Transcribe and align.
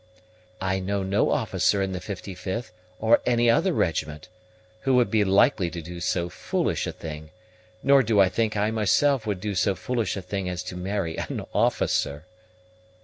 "I 0.59 0.79
know 0.79 1.03
no 1.03 1.29
officer 1.29 1.79
in 1.79 1.91
the 1.91 1.99
55th, 1.99 2.71
or 2.97 3.21
any 3.23 3.51
other 3.51 3.71
regiment, 3.71 4.29
who 4.79 4.95
would 4.95 5.11
be 5.11 5.23
likely 5.23 5.69
to 5.69 5.79
do 5.79 5.99
so 5.99 6.27
foolish 6.27 6.87
a 6.87 6.91
thing; 6.91 7.29
nor 7.83 8.01
do 8.01 8.19
I 8.19 8.27
think 8.27 8.57
I 8.57 8.71
myself 8.71 9.27
would 9.27 9.39
do 9.39 9.53
so 9.53 9.75
foolish 9.75 10.17
a 10.17 10.23
thing 10.23 10.49
as 10.49 10.63
to 10.63 10.75
marry 10.75 11.19
an 11.19 11.45
officer." 11.53 12.25